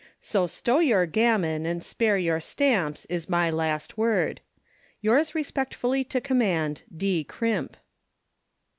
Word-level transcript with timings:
So 0.19 0.47
stow 0.47 0.79
your 0.79 1.05
gammon, 1.05 1.67
and 1.67 1.83
spare 1.83 2.17
your 2.17 2.39
stamps, 2.39 3.05
is 3.05 3.29
my 3.29 3.51
last 3.51 3.99
word.—Yours 3.99 5.35
respectfully 5.35 6.03
to 6.05 6.19
command, 6.19 6.81
D. 6.91 7.23
CRIMP. 7.23 7.77